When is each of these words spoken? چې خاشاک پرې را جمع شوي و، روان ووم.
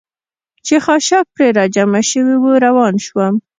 چې 0.65 0.75
خاشاک 0.85 1.25
پرې 1.35 1.49
را 1.57 1.65
جمع 1.75 2.01
شوي 2.09 2.35
و، 2.39 2.45
روان 2.65 2.93
ووم. 3.03 3.35